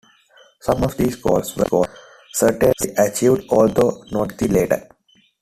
[0.59, 1.83] Some of these goals were
[2.33, 4.89] certainly achieved, although not the latter.